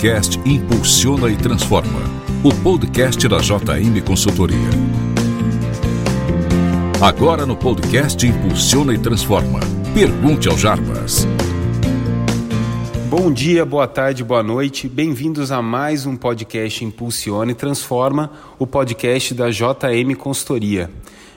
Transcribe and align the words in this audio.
podcast 0.00 0.40
Impulsiona 0.46 1.28
e 1.28 1.36
Transforma, 1.36 2.00
o 2.42 2.54
podcast 2.62 3.28
da 3.28 3.36
JM 3.36 4.00
Consultoria. 4.02 4.56
Agora 7.02 7.44
no 7.44 7.54
podcast 7.54 8.26
Impulsiona 8.26 8.94
e 8.94 8.98
Transforma. 8.98 9.60
Pergunte 9.92 10.48
ao 10.48 10.56
Jarbas. 10.56 11.28
Bom 13.10 13.30
dia, 13.30 13.66
boa 13.66 13.86
tarde, 13.86 14.24
boa 14.24 14.42
noite. 14.42 14.88
Bem-vindos 14.88 15.52
a 15.52 15.60
mais 15.60 16.06
um 16.06 16.16
podcast 16.16 16.82
Impulsiona 16.82 17.52
e 17.52 17.54
Transforma, 17.54 18.32
o 18.58 18.66
podcast 18.66 19.34
da 19.34 19.50
JM 19.50 20.14
Consultoria. 20.16 20.90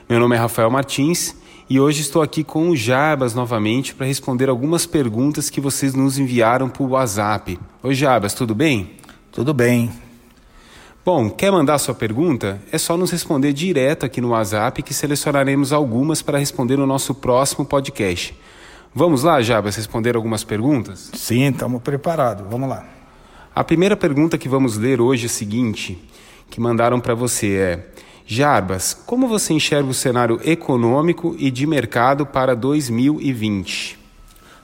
Meu 0.07 0.21
nome 0.21 0.37
é 0.37 0.39
Rafael 0.39 0.71
Martins 0.71 1.35
e 1.69 1.79
hoje 1.79 2.01
estou 2.01 2.21
aqui 2.21 2.43
com 2.43 2.69
o 2.69 2.75
Jabas 2.75 3.33
novamente 3.33 3.95
para 3.95 4.05
responder 4.05 4.49
algumas 4.49 4.85
perguntas 4.85 5.49
que 5.49 5.61
vocês 5.61 5.93
nos 5.93 6.17
enviaram 6.17 6.67
por 6.69 6.89
WhatsApp. 6.89 7.59
Oi, 7.81 7.95
Jabas, 7.95 8.33
tudo 8.33 8.53
bem? 8.53 8.91
Tudo 9.31 9.53
bem. 9.53 9.91
Bom, 11.05 11.29
quer 11.29 11.51
mandar 11.51 11.77
sua 11.79 11.93
pergunta? 11.93 12.61
É 12.71 12.77
só 12.77 12.95
nos 12.95 13.11
responder 13.11 13.53
direto 13.53 14.05
aqui 14.05 14.21
no 14.21 14.29
WhatsApp 14.29 14.81
que 14.83 14.93
selecionaremos 14.93 15.73
algumas 15.73 16.21
para 16.21 16.37
responder 16.37 16.77
no 16.77 16.85
nosso 16.85 17.15
próximo 17.15 17.65
podcast. 17.65 18.37
Vamos 18.93 19.23
lá, 19.23 19.41
Jabas, 19.41 19.75
responder 19.75 20.15
algumas 20.15 20.43
perguntas? 20.43 21.11
Sim, 21.13 21.49
estamos 21.49 21.81
preparados. 21.81 22.45
Vamos 22.49 22.69
lá. 22.69 22.85
A 23.55 23.63
primeira 23.63 23.95
pergunta 23.95 24.37
que 24.37 24.49
vamos 24.49 24.77
ler 24.77 25.01
hoje 25.01 25.23
é 25.23 25.25
a 25.27 25.29
seguinte, 25.29 25.97
que 26.49 26.61
mandaram 26.61 26.99
para 26.99 27.15
você 27.15 27.55
é: 27.55 27.91
Jarbas, 28.25 28.93
como 29.05 29.27
você 29.27 29.53
enxerga 29.53 29.89
o 29.89 29.93
cenário 29.93 30.39
econômico 30.43 31.35
e 31.37 31.51
de 31.51 31.67
mercado 31.67 32.25
para 32.25 32.55
2020? 32.55 33.99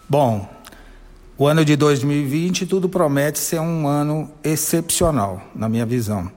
Bom, 0.08 0.50
o 1.38 1.46
ano 1.46 1.66
de 1.66 1.76
2020 1.76 2.66
tudo 2.66 2.88
promete 2.88 3.38
ser 3.38 3.60
um 3.60 3.88
ano 3.88 4.32
excepcional, 4.44 5.42
na 5.54 5.68
minha 5.68 5.86
visão. 5.86 6.32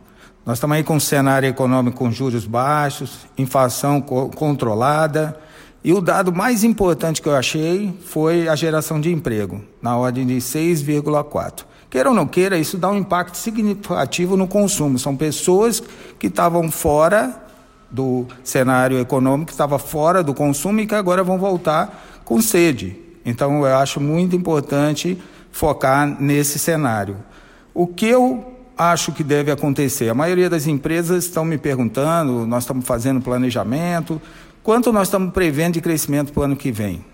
Nós 0.45 0.59
estamos 0.59 0.77
aí 0.77 0.83
com 0.83 0.97
um 0.97 1.01
cenário 1.01 1.49
econômico 1.49 1.99
com 1.99 2.11
juros 2.11 2.45
baixos, 2.45 3.21
inflação 3.39 4.01
co 4.01 4.29
controlada, 4.31 5.39
e 5.85 5.93
o 5.93 6.01
dado 6.01 6.33
mais 6.33 6.63
importante 6.63 7.21
que 7.21 7.29
eu 7.29 7.35
achei 7.35 7.93
foi 8.05 8.49
a 8.49 8.55
geração 8.55 9.01
de 9.01 9.13
emprego, 9.13 9.61
na 9.81 9.97
ordem 9.97 10.27
de 10.27 10.37
6,4. 10.37 11.65
Queira 11.91 12.09
ou 12.09 12.15
não 12.15 12.27
queira, 12.27 12.57
isso 12.57 12.79
dá 12.79 12.89
um 12.89 12.97
impacto 12.97 13.37
significativo 13.37 14.37
no 14.37 14.47
consumo. 14.47 14.99
São 14.99 15.17
pessoas 15.17 15.83
que 16.19 16.29
estavam 16.29 16.71
fora 16.71 17.39
do 17.91 18.27
cenário 18.43 18.99
econômico, 18.99 19.47
que 19.47 19.53
estavam 19.53 19.79
fora 19.79 20.23
do 20.23 20.33
consumo 20.33 20.81
e 20.81 20.87
que 20.87 20.95
agora 20.95 21.23
vão 21.23 21.37
voltar 21.37 22.23
com 22.25 22.41
sede. 22.41 22.97
Então, 23.27 23.67
eu 23.67 23.77
acho 23.77 24.01
muito 24.01 24.35
importante 24.35 25.21
focar 25.51 26.07
nesse 26.21 26.59
cenário. 26.59 27.17
O 27.75 27.87
que 27.87 28.07
eu 28.07 28.55
acho 28.79 29.13
que 29.13 29.23
deve 29.23 29.51
acontecer? 29.51 30.09
A 30.09 30.15
maioria 30.15 30.49
das 30.49 30.67
empresas 30.67 31.25
estão 31.25 31.45
me 31.45 31.59
perguntando, 31.59 32.47
nós 32.47 32.63
estamos 32.63 32.87
fazendo 32.87 33.21
planejamento, 33.21 34.21
quanto 34.63 34.93
nós 34.93 35.09
estamos 35.09 35.33
prevendo 35.33 35.75
de 35.75 35.81
crescimento 35.81 36.33
para 36.33 36.41
o 36.41 36.45
ano 36.45 36.57
que 36.57 36.71
vem? 36.71 37.05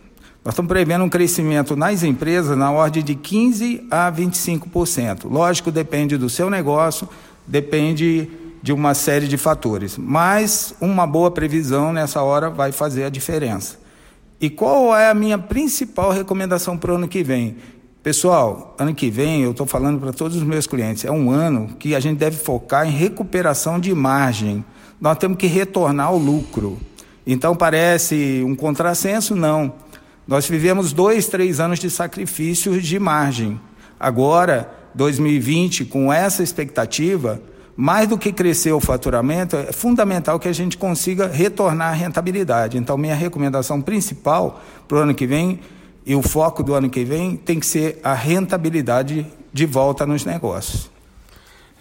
Nós 0.45 0.53
estamos 0.55 0.69
prevendo 0.69 1.05
um 1.05 1.09
crescimento 1.09 1.77
nas 1.77 2.03
empresas 2.03 2.57
na 2.57 2.71
ordem 2.71 3.03
de 3.03 3.15
15% 3.15 3.87
a 3.91 4.11
25%. 4.11 5.31
Lógico, 5.31 5.71
depende 5.71 6.17
do 6.17 6.29
seu 6.31 6.49
negócio, 6.49 7.09
depende 7.47 8.31
de 8.63 8.73
uma 8.73 8.95
série 8.95 9.29
de 9.29 9.37
fatores, 9.37 9.97
mas 9.97 10.75
uma 10.81 11.07
boa 11.07 11.31
previsão 11.31 11.93
nessa 11.93 12.23
hora 12.23 12.51
vai 12.51 12.73
fazer 12.73 13.05
a 13.05 13.09
diferença. 13.09 13.79
E 14.41 14.49
qual 14.49 14.97
é 14.97 15.11
a 15.11 15.15
minha 15.15 15.39
principal 15.39 16.13
recomendação 16.13 16.77
para 16.77 16.93
o 16.93 16.97
ano 16.97 17.09
que 17.09 17.23
vem? 17.23 17.57
Pessoal, 18.03 18.75
ano 18.79 18.95
que 18.95 19.11
vem 19.11 19.43
eu 19.43 19.51
estou 19.51 19.67
falando 19.67 20.01
para 20.01 20.13
todos 20.13 20.37
os 20.37 20.43
meus 20.43 20.67
clientes, 20.67 21.05
é 21.05 21.11
um 21.11 21.31
ano 21.31 21.75
que 21.79 21.95
a 21.95 22.01
gente 22.01 22.19
deve 22.19 22.37
focar 22.37 22.87
em 22.87 22.93
recuperação 22.93 23.79
de 23.79 23.93
margem. 23.95 24.65
Nós 25.01 25.19
temos 25.19 25.37
que 25.37 25.47
retornar 25.47 26.07
ao 26.07 26.17
lucro. 26.17 26.79
Então 27.31 27.55
parece 27.55 28.43
um 28.43 28.57
contrassenso? 28.57 29.37
Não. 29.37 29.75
Nós 30.27 30.49
vivemos 30.49 30.95
dois, 30.95 31.27
três 31.27 31.61
anos 31.61 31.79
de 31.79 31.91
sacrifícios 31.91 32.83
de 32.83 32.99
margem. 32.99 33.61
Agora, 34.01 34.73
2020, 34.95 35.85
com 35.85 36.11
essa 36.11 36.43
expectativa, 36.43 37.39
mais 37.77 38.09
do 38.09 38.17
que 38.17 38.33
crescer 38.33 38.73
o 38.73 38.81
faturamento, 38.81 39.57
é 39.57 39.73
fundamental 39.73 40.41
que 40.41 40.49
a 40.49 40.55
gente 40.55 40.79
consiga 40.79 41.27
retornar 41.27 41.91
à 41.91 41.93
rentabilidade. 41.93 42.79
Então, 42.79 42.97
minha 42.97 43.15
recomendação 43.15 43.83
principal 43.83 44.65
para 44.89 44.97
o 44.97 45.01
ano 45.03 45.15
que 45.15 45.27
vem 45.27 45.61
e 46.07 46.15
o 46.15 46.23
foco 46.23 46.63
do 46.63 46.73
ano 46.73 46.89
que 46.89 47.05
vem 47.05 47.37
tem 47.37 47.61
que 47.61 47.67
ser 47.67 48.01
a 48.03 48.15
rentabilidade 48.15 49.27
de 49.53 49.67
volta 49.67 50.07
nos 50.07 50.25
negócios. 50.25 50.91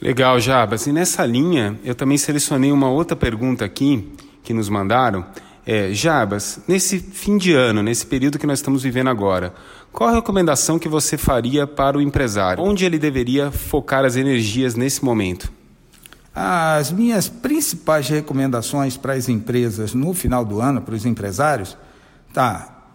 Legal, 0.01 0.41
Jabas. 0.41 0.87
E 0.87 0.91
nessa 0.91 1.25
linha, 1.25 1.79
eu 1.85 1.95
também 1.95 2.17
selecionei 2.17 2.69
uma 2.69 2.89
outra 2.89 3.15
pergunta 3.15 3.63
aqui 3.63 4.11
que 4.43 4.53
nos 4.53 4.69
mandaram 4.69 5.25
é, 5.67 5.93
Jabas, 5.93 6.61
nesse 6.65 6.97
fim 6.97 7.37
de 7.37 7.53
ano, 7.53 7.83
nesse 7.83 8.05
período 8.05 8.39
que 8.39 8.47
nós 8.47 8.59
estamos 8.59 8.83
vivendo 8.83 9.09
agora, 9.09 9.53
qual 9.91 10.09
a 10.09 10.13
recomendação 10.13 10.79
que 10.79 10.87
você 10.87 11.17
faria 11.17 11.67
para 11.67 11.97
o 11.97 12.01
empresário? 12.01 12.63
Onde 12.63 12.85
ele 12.85 12.97
deveria 12.97 13.51
focar 13.51 14.05
as 14.05 14.15
energias 14.15 14.75
nesse 14.75 15.03
momento? 15.03 15.51
As 16.33 16.89
minhas 16.89 17.27
principais 17.27 18.07
recomendações 18.07 18.95
para 18.95 19.11
as 19.11 19.27
empresas 19.27 19.93
no 19.93 20.13
final 20.13 20.45
do 20.45 20.61
ano, 20.61 20.81
para 20.81 20.95
os 20.95 21.05
empresários, 21.05 21.77
tá. 22.33 22.85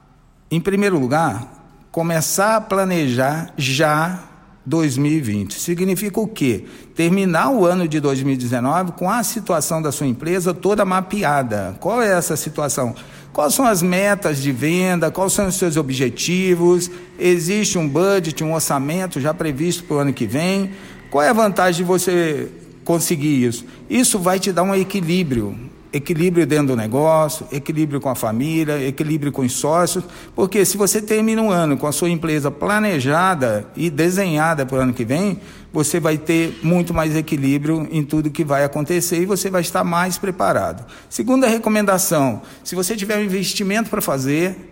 Em 0.51 0.61
primeiro 0.61 0.99
lugar, 0.99 1.63
começar 1.91 2.57
a 2.57 2.61
planejar 2.61 3.53
já 3.59 4.19
2020. 4.65 5.55
Significa 5.55 6.21
o 6.21 6.27
quê? 6.27 6.65
Terminar 6.95 7.51
o 7.51 7.67
ano 7.67 7.89
de 7.89 7.99
2019 8.01 8.93
com 8.93 9.11
a 9.11 9.23
situação 9.23 9.83
da 9.83 9.91
sua 9.91 10.07
empresa 10.07 10.55
toda 10.55 10.85
mapeada. 10.85 11.77
Qual 11.81 12.01
é 12.01 12.13
essa 12.13 12.37
situação? 12.37 12.95
Quais 13.33 13.55
são 13.55 13.67
as 13.67 13.83
metas 13.83 14.43
de 14.43 14.53
venda? 14.53 15.11
Quais 15.11 15.33
são 15.33 15.47
os 15.49 15.57
seus 15.57 15.77
objetivos? 15.77 16.91
Existe 17.19 17.79
um 17.79 17.89
budget, 17.89 18.45
um 18.45 18.55
orçamento 18.55 19.21
já 19.21 19.33
previsto 19.33 19.85
para 19.85 19.97
o 19.97 20.01
ano 20.01 20.13
que 20.13 20.27
vem? 20.27 20.71
Qual 21.11 21.23
é 21.23 21.29
a 21.29 21.33
vantagem 21.33 21.83
de 21.83 21.89
você 21.89 22.49
conseguir 22.85 23.45
isso? 23.45 23.65
Isso 23.89 24.19
vai 24.19 24.39
te 24.39 24.53
dar 24.53 24.63
um 24.63 24.75
equilíbrio 24.75 25.59
equilíbrio 25.93 26.47
dentro 26.47 26.69
do 26.69 26.77
negócio, 26.77 27.47
equilíbrio 27.53 28.01
com 28.01 28.09
a 28.09 28.15
família, 28.15 28.83
equilíbrio 28.83 29.31
com 29.31 29.43
os 29.43 29.53
sócios, 29.53 30.05
porque 30.35 30.65
se 30.65 30.77
você 30.77 31.03
termina 31.03 31.43
um 31.43 31.51
ano 31.51 31.77
com 31.77 31.87
a 31.87 31.93
sua 31.93 32.09
empresa 32.09 32.51
planejada 32.51 33.67
e 33.77 33.91
desenhada 33.91 34.65
para 34.65 34.79
o 34.79 34.81
ano 34.81 34.95
que 34.95 35.05
vem, 35.05 35.39
você 35.73 36.01
vai 36.01 36.17
ter 36.17 36.59
muito 36.63 36.95
mais 36.95 37.15
equilíbrio 37.15 37.87
em 37.91 38.03
tudo 38.03 38.31
que 38.31 38.45
vai 38.45 38.65
acontecer 38.65 39.21
e 39.23 39.27
você 39.27 39.51
vai 39.51 39.61
estar 39.61 39.85
mais 39.85 40.17
preparado. 40.17 40.85
Segunda 41.11 41.47
recomendação: 41.47 42.43
se 42.65 42.75
você 42.75 42.97
tiver 42.97 43.19
um 43.19 43.23
investimento 43.23 43.91
para 43.91 44.01
fazer, 44.01 44.71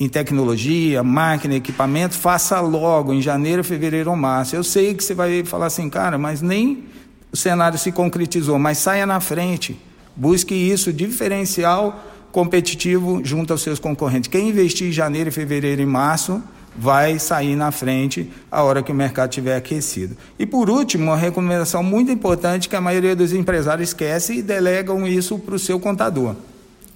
em 0.00 0.08
tecnologia, 0.08 1.02
máquina, 1.02 1.56
equipamento, 1.56 2.14
faça 2.14 2.60
logo, 2.60 3.12
em 3.12 3.20
janeiro, 3.20 3.64
fevereiro 3.64 4.10
ou 4.10 4.16
março. 4.16 4.54
Eu 4.54 4.62
sei 4.62 4.94
que 4.94 5.02
você 5.02 5.12
vai 5.12 5.44
falar 5.44 5.66
assim, 5.66 5.90
cara, 5.90 6.16
mas 6.16 6.40
nem 6.40 6.84
o 7.32 7.36
cenário 7.36 7.76
se 7.78 7.90
concretizou, 7.90 8.58
mas 8.58 8.78
saia 8.78 9.04
na 9.04 9.18
frente. 9.18 9.78
Busque 10.18 10.52
isso, 10.52 10.92
diferencial 10.92 12.04
competitivo 12.32 13.20
junto 13.24 13.52
aos 13.52 13.62
seus 13.62 13.78
concorrentes. 13.78 14.28
Quem 14.28 14.48
investir 14.48 14.88
em 14.88 14.92
janeiro, 14.92 15.30
fevereiro 15.30 15.80
e 15.80 15.86
março 15.86 16.42
vai 16.76 17.20
sair 17.20 17.54
na 17.54 17.70
frente 17.70 18.28
a 18.50 18.64
hora 18.64 18.82
que 18.82 18.90
o 18.90 18.94
mercado 18.94 19.30
estiver 19.30 19.56
aquecido. 19.56 20.16
E 20.36 20.44
por 20.44 20.68
último, 20.68 21.04
uma 21.04 21.16
recomendação 21.16 21.84
muito 21.84 22.10
importante 22.10 22.68
que 22.68 22.74
a 22.74 22.80
maioria 22.80 23.14
dos 23.14 23.32
empresários 23.32 23.90
esquece 23.90 24.38
e 24.38 24.42
delegam 24.42 25.06
isso 25.06 25.38
para 25.38 25.54
o 25.54 25.58
seu 25.58 25.78
contador. 25.78 26.34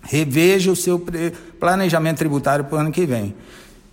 Reveja 0.02 0.72
o 0.72 0.76
seu 0.76 1.00
planejamento 1.60 2.18
tributário 2.18 2.64
para 2.64 2.76
o 2.76 2.80
ano 2.80 2.90
que 2.90 3.06
vem. 3.06 3.36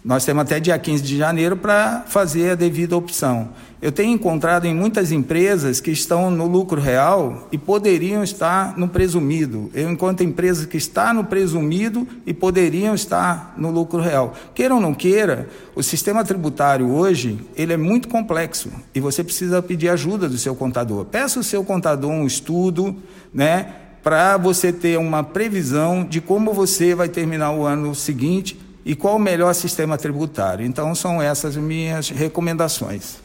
Nós 0.04 0.24
temos 0.24 0.44
até 0.44 0.62
dia 0.62 0.80
15 0.80 1.04
de 1.04 1.18
janeiro 1.18 1.58
para 1.58 2.06
fazer 2.08 2.52
a 2.52 2.56
devida 2.56 2.96
opção. 2.96 3.50
Eu 3.82 3.92
tenho 3.92 4.14
encontrado 4.14 4.66
em 4.66 4.74
muitas 4.74 5.12
empresas 5.12 5.82
que 5.82 5.92
estão 5.92 6.32
no 6.32 6.48
lucro 6.48 6.80
real 6.80 7.50
e 7.52 7.58
poderiam 7.58 8.24
estar 8.24 8.78
no 8.78 8.88
presumido. 8.88 9.70
Eu 9.74 9.90
encontro 9.92 10.26
empresas 10.26 10.66
que 10.66 10.78
estão 10.78 11.16
no 11.16 11.26
presumido 11.26 12.08
e 12.26 12.34
poderiam 12.34 12.96
estar 12.96 13.54
no 13.58 13.70
lucro 13.70 14.00
real. 14.00 14.34
Queira 14.56 14.74
ou 14.74 14.80
não 14.80 14.94
queira, 14.94 15.50
o 15.76 15.84
sistema 15.84 16.24
tributário 16.24 16.90
hoje 16.90 17.38
ele 17.54 17.74
é 17.74 17.78
muito 17.78 18.08
complexo 18.08 18.72
e 18.96 19.02
você 19.02 19.22
precisa 19.22 19.62
pedir 19.62 19.90
ajuda 19.90 20.30
do 20.30 20.38
seu 20.38 20.56
contador. 20.56 21.04
Peça 21.06 21.42
o 21.42 21.44
seu 21.44 21.64
contador 21.64 22.10
um 22.10 22.26
estudo, 22.26 22.96
né, 23.34 23.74
para 24.02 24.38
você 24.38 24.72
ter 24.72 24.98
uma 24.98 25.26
previsão 25.26 26.06
de 26.06 26.22
como 26.22 26.54
você 26.54 26.96
vai 26.96 27.10
terminar 27.10 27.52
o 27.52 27.66
ano 27.66 27.94
seguinte 27.94 28.69
e 28.86 28.96
qual 28.96 29.16
o 29.16 29.20
melhor 29.20 29.54
sistema 29.54 29.98
tributário. 29.98 30.66
Então 30.66 30.94
são 30.96 31.22
essas 31.22 31.56
minhas 31.56 32.10
recomendações. 32.10 33.18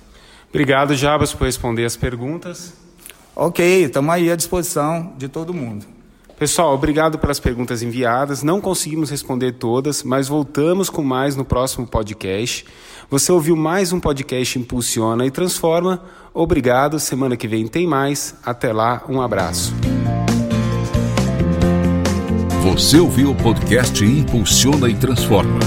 Obrigado, 0.50 0.94
Jabas, 0.94 1.32
por 1.32 1.44
responder 1.44 1.84
as 1.84 1.96
perguntas. 1.96 2.72
Ok, 3.34 3.84
estamos 3.84 4.14
aí 4.14 4.30
à 4.30 4.36
disposição 4.36 5.12
de 5.18 5.28
todo 5.28 5.52
mundo. 5.52 5.84
Pessoal, 6.38 6.74
obrigado 6.74 7.18
pelas 7.18 7.38
perguntas 7.38 7.82
enviadas. 7.82 8.42
Não 8.42 8.60
conseguimos 8.60 9.08
responder 9.10 9.52
todas, 9.52 10.02
mas 10.02 10.28
voltamos 10.28 10.90
com 10.90 11.02
mais 11.02 11.36
no 11.36 11.44
próximo 11.44 11.86
podcast. 11.86 12.64
Você 13.08 13.30
ouviu 13.30 13.56
mais 13.56 13.92
um 13.92 14.00
podcast 14.00 14.58
Impulsiona 14.58 15.26
e 15.26 15.30
Transforma. 15.30 16.02
Obrigado. 16.32 16.98
Semana 16.98 17.36
que 17.36 17.46
vem 17.46 17.66
tem 17.68 17.86
mais. 17.86 18.34
Até 18.44 18.72
lá, 18.72 19.04
um 19.08 19.20
abraço. 19.20 19.72
Você 22.74 22.98
ouviu 22.98 23.30
o 23.30 23.34
podcast 23.36 24.04
Impulsiona 24.04 24.90
e 24.90 24.96
Transforma. 24.96 25.60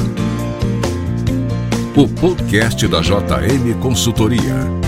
O 1.95 2.05
podcast 2.05 2.85
da 2.85 2.99
JM 2.99 3.79
Consultoria. 3.81 4.86